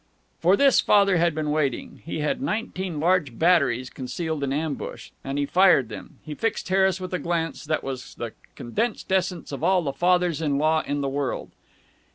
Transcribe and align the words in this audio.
For 0.39 0.57
this 0.57 0.79
Father 0.81 1.17
had 1.17 1.35
been 1.35 1.51
waiting. 1.51 2.01
He 2.03 2.21
had 2.21 2.41
nineteen 2.41 2.99
large 2.99 3.37
batteries 3.37 3.91
concealed 3.91 4.43
in 4.43 4.51
ambush. 4.51 5.11
And 5.23 5.37
he 5.37 5.45
fired 5.45 5.89
them. 5.89 6.17
He 6.23 6.33
fixed 6.33 6.69
Harris 6.69 6.99
with 6.99 7.13
a 7.13 7.19
glance 7.19 7.63
that 7.65 7.83
was 7.83 8.15
the 8.15 8.33
condensed 8.55 9.11
essence 9.11 9.51
of 9.51 9.63
all 9.63 9.83
the 9.83 9.93
fathers 9.93 10.41
in 10.41 10.57
law 10.57 10.81
in 10.83 11.01
the 11.01 11.07
world. 11.07 11.51